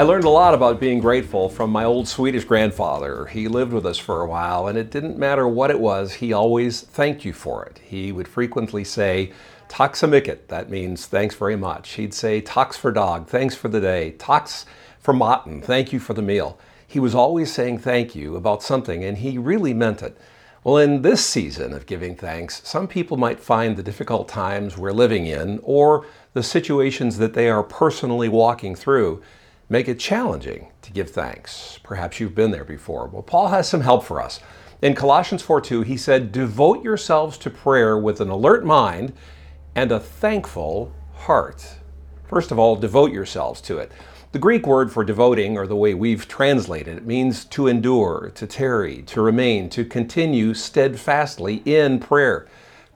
I 0.00 0.02
learned 0.02 0.24
a 0.24 0.30
lot 0.30 0.54
about 0.54 0.80
being 0.80 0.98
grateful 0.98 1.50
from 1.50 1.68
my 1.68 1.84
old 1.84 2.08
Swedish 2.08 2.46
grandfather. 2.46 3.26
He 3.26 3.48
lived 3.48 3.74
with 3.74 3.84
us 3.84 3.98
for 3.98 4.22
a 4.22 4.26
while, 4.26 4.66
and 4.66 4.78
it 4.78 4.90
didn't 4.90 5.18
matter 5.18 5.46
what 5.46 5.70
it 5.70 5.78
was, 5.78 6.14
he 6.14 6.32
always 6.32 6.80
thanked 6.80 7.26
you 7.26 7.34
for 7.34 7.66
it. 7.66 7.82
He 7.84 8.10
would 8.10 8.26
frequently 8.26 8.82
say, 8.82 9.30
Tack 9.68 9.96
that 9.96 10.70
means 10.70 11.04
thanks 11.04 11.34
very 11.34 11.54
much. 11.54 11.90
He'd 11.90 12.14
say, 12.14 12.40
Tack 12.40 12.72
for 12.72 12.90
dog, 12.90 13.28
thanks 13.28 13.54
for 13.54 13.68
the 13.68 13.78
day. 13.78 14.12
Tack 14.12 14.48
for 15.00 15.12
maten, 15.12 15.60
thank 15.60 15.92
you 15.92 16.00
for 16.00 16.14
the 16.14 16.22
meal. 16.22 16.58
He 16.86 16.98
was 16.98 17.14
always 17.14 17.52
saying 17.52 17.80
thank 17.80 18.14
you 18.14 18.36
about 18.36 18.62
something, 18.62 19.04
and 19.04 19.18
he 19.18 19.36
really 19.36 19.74
meant 19.74 20.02
it. 20.02 20.16
Well, 20.64 20.78
in 20.78 21.02
this 21.02 21.26
season 21.26 21.74
of 21.74 21.84
giving 21.84 22.16
thanks, 22.16 22.66
some 22.66 22.88
people 22.88 23.18
might 23.18 23.38
find 23.38 23.76
the 23.76 23.82
difficult 23.82 24.28
times 24.28 24.78
we're 24.78 24.92
living 24.92 25.26
in 25.26 25.60
or 25.62 26.06
the 26.32 26.42
situations 26.42 27.18
that 27.18 27.34
they 27.34 27.50
are 27.50 27.62
personally 27.62 28.30
walking 28.30 28.74
through 28.74 29.22
make 29.70 29.88
it 29.88 29.98
challenging 29.98 30.68
to 30.82 30.92
give 30.92 31.08
thanks. 31.08 31.78
Perhaps 31.82 32.20
you've 32.20 32.34
been 32.34 32.50
there 32.50 32.64
before. 32.64 33.06
Well, 33.06 33.22
Paul 33.22 33.48
has 33.48 33.68
some 33.68 33.80
help 33.80 34.04
for 34.04 34.20
us. 34.20 34.40
In 34.82 34.94
Colossians 34.94 35.42
4:2, 35.42 35.82
he 35.82 35.96
said, 35.96 36.32
"Devote 36.32 36.82
yourselves 36.82 37.38
to 37.38 37.50
prayer 37.50 37.96
with 37.96 38.20
an 38.20 38.30
alert 38.30 38.64
mind 38.64 39.12
and 39.74 39.92
a 39.92 40.00
thankful 40.00 40.92
heart." 41.14 41.76
First 42.24 42.50
of 42.50 42.58
all, 42.58 42.76
devote 42.76 43.12
yourselves 43.12 43.60
to 43.62 43.78
it. 43.78 43.92
The 44.32 44.38
Greek 44.38 44.66
word 44.66 44.92
for 44.92 45.04
devoting, 45.04 45.56
or 45.56 45.66
the 45.66 45.76
way 45.76 45.92
we've 45.94 46.26
translated 46.26 46.98
it, 46.98 47.06
means 47.06 47.44
to 47.46 47.66
endure, 47.66 48.30
to 48.34 48.46
tarry, 48.46 49.02
to 49.02 49.20
remain, 49.20 49.68
to 49.70 49.84
continue 49.84 50.54
steadfastly 50.54 51.62
in 51.64 51.98
prayer. 51.98 52.46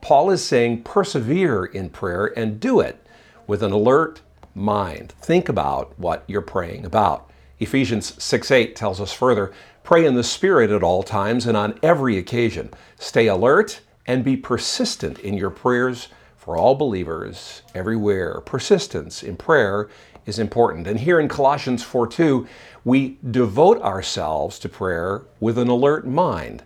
Paul 0.01 0.31
is 0.31 0.45
saying 0.45 0.83
persevere 0.83 1.65
in 1.65 1.89
prayer 1.89 2.33
and 2.37 2.61
do 2.61 2.81
it 2.81 3.05
with 3.47 3.63
an 3.63 3.73
alert 3.73 4.21
mind. 4.55 5.13
Think 5.21 5.49
about 5.49 5.99
what 5.99 6.25
you're 6.27 6.41
praying 6.41 6.85
about. 6.85 7.31
Ephesians 7.59 8.23
6 8.23 8.51
8 8.51 8.77
tells 8.77 9.01
us 9.01 9.13
further 9.13 9.53
pray 9.83 10.05
in 10.05 10.15
the 10.15 10.25
Spirit 10.25 10.71
at 10.71 10.83
all 10.83 11.03
times 11.03 11.47
and 11.47 11.57
on 11.57 11.79
every 11.83 12.17
occasion. 12.17 12.71
Stay 12.99 13.27
alert 13.27 13.81
and 14.07 14.25
be 14.25 14.37
persistent 14.37 15.19
in 15.21 15.35
your 15.35 15.51
prayers 15.51 16.09
for 16.37 16.57
all 16.57 16.75
believers 16.75 17.63
everywhere. 17.75 18.41
Persistence 18.41 19.23
in 19.23 19.37
prayer 19.37 19.89
is 20.27 20.39
important. 20.39 20.87
And 20.87 21.01
here 21.01 21.21
in 21.21 21.29
Colossians 21.29 21.83
4 21.83 22.07
2, 22.07 22.47
we 22.85 23.19
devote 23.31 23.81
ourselves 23.83 24.59
to 24.61 24.69
prayer 24.69 25.23
with 25.41 25.59
an 25.59 25.69
alert 25.69 26.07
mind. 26.07 26.63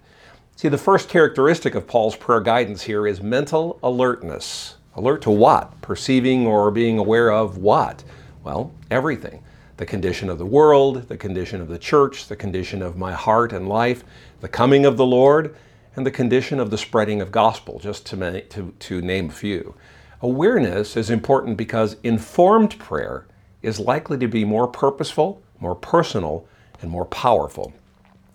See, 0.56 0.69
the 0.69 0.78
first 0.78 1.08
characteristic 1.08 1.77
of 1.77 1.86
Paul's 1.86 2.17
prayer 2.17 2.41
guidance 2.41 2.83
here 2.83 3.06
is 3.06 3.23
mental 3.23 3.78
alertness. 3.83 4.75
Alert 4.99 5.23
to 5.23 5.31
what? 5.31 5.81
Perceiving 5.81 6.45
or 6.45 6.73
being 6.73 6.99
aware 6.99 7.31
of 7.31 7.57
what? 7.57 8.03
Well, 8.43 8.73
everything. 8.91 9.45
The 9.77 9.87
condition 9.87 10.29
of 10.29 10.39
the 10.39 10.45
world, 10.45 11.07
the 11.07 11.17
condition 11.17 11.61
of 11.61 11.69
the 11.69 11.79
church, 11.79 12.27
the 12.27 12.35
condition 12.35 12.83
of 12.83 12.97
my 12.97 13.13
heart 13.13 13.53
and 13.53 13.69
life, 13.69 14.03
the 14.41 14.49
coming 14.49 14.85
of 14.85 14.97
the 14.97 15.07
Lord, 15.07 15.55
and 15.95 16.05
the 16.05 16.11
condition 16.11 16.59
of 16.59 16.73
the 16.73 16.79
spreading 16.79 17.21
of 17.23 17.31
gospel, 17.31 17.79
just 17.79 18.07
to, 18.07 18.41
to, 18.41 18.75
to 18.77 19.01
name 19.01 19.29
a 19.29 19.33
few. 19.33 19.77
Awareness 20.21 20.97
is 20.97 21.11
important 21.11 21.57
because 21.57 21.95
informed 22.03 22.77
prayer 22.81 23.25
is 23.63 23.79
likely 23.79 24.19
to 24.19 24.27
be 24.27 24.45
more 24.45 24.67
purposeful, 24.67 25.41
more 25.61 25.77
personal, 25.77 26.45
and 26.83 26.91
more 26.91 27.07
powerful. 27.07 27.73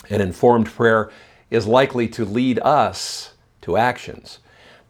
And 0.09 0.21
informed 0.21 0.67
prayer 0.67 1.11
is 1.51 1.67
likely 1.67 2.07
to 2.07 2.23
lead 2.23 2.59
us 2.59 3.33
to 3.63 3.75
actions. 3.75 4.39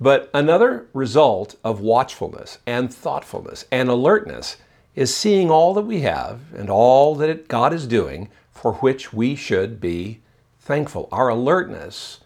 But 0.04 0.30
another 0.34 0.88
result 0.92 1.56
of 1.64 1.80
watchfulness 1.80 2.58
and 2.68 2.94
thoughtfulness 2.94 3.64
and 3.72 3.88
alertness 3.88 4.58
is 4.96 5.16
seeing 5.16 5.50
all 5.50 5.74
that 5.76 5.84
we 5.84 6.02
have 6.02 6.42
and 6.54 6.70
all 6.70 7.16
that 7.16 7.48
God 7.48 7.72
is 7.72 7.88
doing 7.88 8.28
for 8.52 8.74
which 8.74 9.14
we 9.14 9.34
should 9.34 9.80
be 9.80 10.20
thankful. 10.60 11.08
Our 11.10 11.30
alertness 11.30 12.20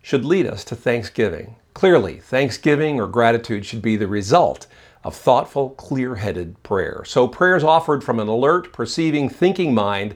should 0.00 0.24
lead 0.24 0.46
us 0.46 0.64
to 0.64 0.74
thanksgiving. 0.74 1.56
Clearly, 1.74 2.18
thanksgiving 2.18 2.98
or 2.98 3.06
gratitude 3.06 3.66
should 3.66 3.82
be 3.82 3.98
the 3.98 4.08
result 4.08 4.66
of 5.04 5.14
thoughtful, 5.14 5.68
clear 5.72 6.14
headed 6.14 6.62
prayer. 6.62 7.02
So, 7.04 7.28
prayers 7.28 7.62
offered 7.62 8.02
from 8.02 8.20
an 8.20 8.28
alert, 8.28 8.72
perceiving, 8.72 9.28
thinking 9.28 9.74
mind 9.74 10.14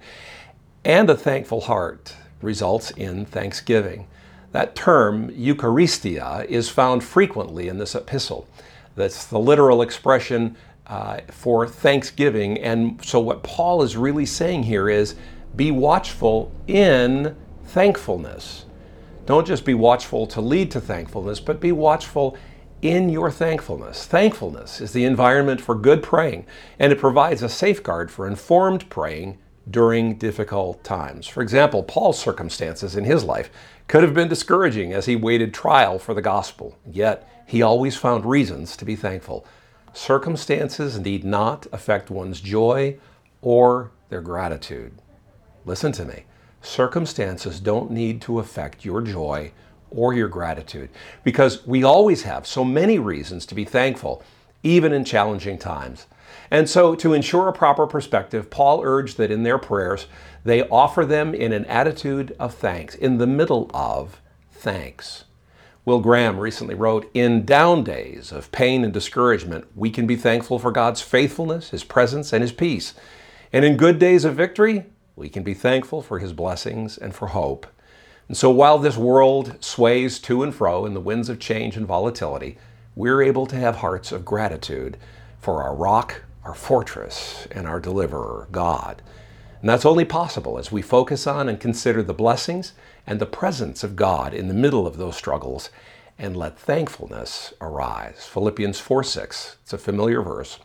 and 0.82 1.10
a 1.10 1.14
thankful 1.14 1.60
heart 1.60 2.14
results 2.40 2.90
in 2.92 3.26
thanksgiving. 3.26 4.06
That 4.52 4.74
term, 4.74 5.30
Eucharistia, 5.30 6.44
is 6.44 6.68
found 6.68 7.02
frequently 7.02 7.68
in 7.68 7.78
this 7.78 7.94
epistle. 7.94 8.46
That's 8.94 9.26
the 9.26 9.38
literal 9.38 9.82
expression 9.82 10.56
uh, 10.86 11.20
for 11.30 11.66
thanksgiving. 11.66 12.58
And 12.58 13.02
so, 13.04 13.18
what 13.18 13.42
Paul 13.42 13.82
is 13.82 13.96
really 13.96 14.26
saying 14.26 14.64
here 14.64 14.88
is 14.88 15.14
be 15.56 15.70
watchful 15.70 16.52
in 16.66 17.34
thankfulness. 17.64 18.66
Don't 19.24 19.46
just 19.46 19.64
be 19.64 19.74
watchful 19.74 20.26
to 20.26 20.40
lead 20.40 20.70
to 20.72 20.80
thankfulness, 20.80 21.40
but 21.40 21.60
be 21.60 21.72
watchful 21.72 22.36
in 22.82 23.08
your 23.08 23.30
thankfulness. 23.30 24.04
Thankfulness 24.06 24.80
is 24.80 24.92
the 24.92 25.04
environment 25.04 25.60
for 25.60 25.74
good 25.74 26.02
praying, 26.02 26.44
and 26.78 26.92
it 26.92 26.98
provides 26.98 27.42
a 27.42 27.48
safeguard 27.48 28.10
for 28.10 28.26
informed 28.26 28.90
praying 28.90 29.38
during 29.70 30.16
difficult 30.16 30.82
times. 30.82 31.26
For 31.26 31.42
example, 31.42 31.82
Paul's 31.82 32.18
circumstances 32.18 32.96
in 32.96 33.04
his 33.04 33.24
life 33.24 33.50
could 33.88 34.02
have 34.02 34.14
been 34.14 34.28
discouraging 34.28 34.92
as 34.92 35.06
he 35.06 35.16
waited 35.16 35.54
trial 35.54 35.98
for 35.98 36.14
the 36.14 36.22
gospel, 36.22 36.76
yet 36.90 37.28
he 37.46 37.62
always 37.62 37.96
found 37.96 38.24
reasons 38.24 38.76
to 38.76 38.84
be 38.84 38.96
thankful. 38.96 39.46
Circumstances 39.92 40.98
need 40.98 41.24
not 41.24 41.66
affect 41.72 42.10
one's 42.10 42.40
joy 42.40 42.96
or 43.40 43.90
their 44.08 44.22
gratitude. 44.22 44.92
Listen 45.64 45.92
to 45.92 46.04
me. 46.04 46.24
Circumstances 46.62 47.60
don't 47.60 47.90
need 47.90 48.20
to 48.22 48.38
affect 48.38 48.84
your 48.84 49.02
joy 49.02 49.52
or 49.90 50.14
your 50.14 50.28
gratitude 50.28 50.88
because 51.24 51.66
we 51.66 51.82
always 51.84 52.22
have 52.22 52.46
so 52.46 52.64
many 52.64 52.98
reasons 52.98 53.44
to 53.46 53.54
be 53.54 53.64
thankful, 53.64 54.22
even 54.62 54.92
in 54.92 55.04
challenging 55.04 55.58
times. 55.58 56.06
And 56.50 56.68
so, 56.68 56.94
to 56.94 57.14
ensure 57.14 57.48
a 57.48 57.52
proper 57.52 57.86
perspective, 57.86 58.50
Paul 58.50 58.82
urged 58.84 59.16
that 59.18 59.30
in 59.30 59.42
their 59.42 59.58
prayers, 59.58 60.06
they 60.44 60.68
offer 60.68 61.04
them 61.04 61.34
in 61.34 61.52
an 61.52 61.64
attitude 61.66 62.34
of 62.38 62.54
thanks, 62.54 62.94
in 62.94 63.18
the 63.18 63.26
middle 63.26 63.70
of 63.72 64.20
thanks. 64.50 65.24
Will 65.84 66.00
Graham 66.00 66.38
recently 66.38 66.74
wrote 66.74 67.10
In 67.12 67.44
down 67.44 67.82
days 67.82 68.30
of 68.30 68.52
pain 68.52 68.84
and 68.84 68.92
discouragement, 68.92 69.66
we 69.74 69.90
can 69.90 70.06
be 70.06 70.14
thankful 70.14 70.58
for 70.58 70.70
God's 70.70 71.00
faithfulness, 71.00 71.70
His 71.70 71.84
presence, 71.84 72.32
and 72.32 72.42
His 72.42 72.52
peace. 72.52 72.94
And 73.52 73.64
in 73.64 73.76
good 73.76 73.98
days 73.98 74.24
of 74.24 74.36
victory, 74.36 74.86
we 75.16 75.28
can 75.28 75.42
be 75.42 75.54
thankful 75.54 76.00
for 76.00 76.20
His 76.20 76.32
blessings 76.32 76.96
and 76.96 77.14
for 77.14 77.28
hope. 77.28 77.66
And 78.28 78.36
so 78.36 78.50
while 78.50 78.78
this 78.78 78.96
world 78.96 79.56
sways 79.60 80.18
to 80.20 80.42
and 80.42 80.54
fro 80.54 80.86
in 80.86 80.94
the 80.94 81.00
winds 81.00 81.28
of 81.28 81.40
change 81.40 81.76
and 81.76 81.86
volatility, 81.86 82.56
we're 82.94 83.22
able 83.22 83.46
to 83.46 83.56
have 83.56 83.76
hearts 83.76 84.12
of 84.12 84.24
gratitude 84.24 84.96
for 85.42 85.60
our 85.60 85.74
rock, 85.74 86.22
our 86.44 86.54
fortress, 86.54 87.48
and 87.50 87.66
our 87.66 87.80
deliverer, 87.80 88.46
God. 88.52 89.02
And 89.60 89.68
that's 89.68 89.84
only 89.84 90.04
possible 90.04 90.56
as 90.56 90.70
we 90.70 90.82
focus 90.82 91.26
on 91.26 91.48
and 91.48 91.58
consider 91.58 92.00
the 92.00 92.14
blessings 92.14 92.74
and 93.08 93.18
the 93.18 93.26
presence 93.26 93.82
of 93.82 93.96
God 93.96 94.32
in 94.32 94.46
the 94.46 94.54
middle 94.54 94.86
of 94.86 94.98
those 94.98 95.16
struggles 95.16 95.68
and 96.16 96.36
let 96.36 96.56
thankfulness 96.56 97.52
arise. 97.60 98.24
Philippians 98.32 98.78
4 98.78 99.02
6, 99.02 99.56
it's 99.64 99.72
a 99.72 99.78
familiar 99.78 100.22
verse. 100.22 100.60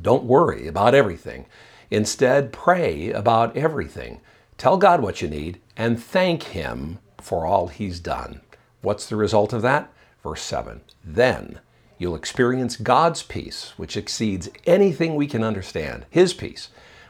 Don't 0.00 0.22
worry 0.22 0.68
about 0.68 0.94
everything. 0.94 1.46
Instead, 1.90 2.52
pray 2.52 3.10
about 3.10 3.56
everything. 3.56 4.20
Tell 4.56 4.76
God 4.76 5.02
what 5.02 5.20
you 5.20 5.26
need 5.26 5.60
and 5.76 6.00
thank 6.00 6.44
Him 6.44 7.00
for 7.18 7.44
all 7.44 7.66
He's 7.66 7.98
done. 7.98 8.40
What's 8.82 9.08
the 9.08 9.16
result 9.16 9.52
of 9.52 9.62
that? 9.62 9.92
Verse 10.22 10.42
7 10.42 10.82
Then 11.04 11.58
you'll 11.98 12.14
experience 12.14 12.76
God's 12.76 13.22
peace, 13.22 13.72
which 13.76 13.96
exceeds 13.96 14.48
anything 14.66 15.14
we 15.14 15.26
can 15.26 15.42
understand. 15.42 16.06
His 16.10 16.34
peace 16.34 16.68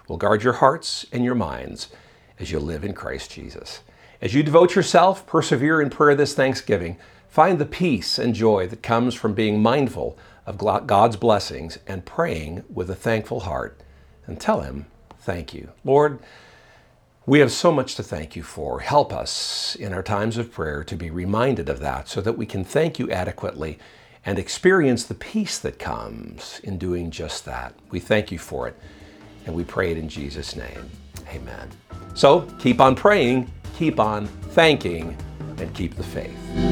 will 0.08 0.16
guard 0.16 0.42
your 0.42 0.54
hearts 0.54 1.06
and 1.12 1.24
your 1.24 1.34
minds 1.34 1.88
as 2.38 2.50
you 2.50 2.58
live 2.58 2.84
in 2.84 2.92
Christ 2.92 3.30
Jesus. 3.30 3.80
As 4.20 4.34
you 4.34 4.42
devote 4.42 4.74
yourself, 4.74 5.26
persevere 5.26 5.80
in 5.80 5.90
prayer 5.90 6.14
this 6.14 6.34
Thanksgiving, 6.34 6.96
find 7.28 7.58
the 7.58 7.66
peace 7.66 8.18
and 8.18 8.34
joy 8.34 8.66
that 8.68 8.82
comes 8.82 9.14
from 9.14 9.34
being 9.34 9.60
mindful 9.60 10.18
of 10.46 10.58
God's 10.58 11.16
blessings 11.16 11.78
and 11.86 12.06
praying 12.06 12.64
with 12.72 12.88
a 12.88 12.94
thankful 12.94 13.40
heart, 13.40 13.80
and 14.26 14.40
tell 14.40 14.60
Him, 14.60 14.86
Thank 15.18 15.52
you. 15.52 15.70
Lord, 15.84 16.20
we 17.26 17.40
have 17.40 17.50
so 17.50 17.72
much 17.72 17.96
to 17.96 18.04
thank 18.04 18.36
you 18.36 18.44
for. 18.44 18.78
Help 18.78 19.12
us 19.12 19.74
in 19.74 19.92
our 19.92 20.04
times 20.04 20.38
of 20.38 20.52
prayer 20.52 20.84
to 20.84 20.94
be 20.94 21.10
reminded 21.10 21.68
of 21.68 21.80
that 21.80 22.08
so 22.08 22.20
that 22.20 22.38
we 22.38 22.46
can 22.46 22.62
thank 22.62 23.00
you 23.00 23.10
adequately 23.10 23.76
and 24.26 24.38
experience 24.38 25.04
the 25.04 25.14
peace 25.14 25.58
that 25.60 25.78
comes 25.78 26.60
in 26.64 26.76
doing 26.76 27.10
just 27.10 27.44
that. 27.44 27.72
We 27.90 28.00
thank 28.00 28.32
you 28.32 28.38
for 28.38 28.66
it. 28.68 28.76
And 29.46 29.54
we 29.54 29.62
pray 29.62 29.92
it 29.92 29.96
in 29.96 30.08
Jesus' 30.08 30.56
name. 30.56 30.90
Amen. 31.28 31.70
So 32.14 32.42
keep 32.58 32.80
on 32.80 32.96
praying, 32.96 33.50
keep 33.76 34.00
on 34.00 34.26
thanking, 34.26 35.16
and 35.58 35.72
keep 35.74 35.94
the 35.94 36.02
faith. 36.02 36.65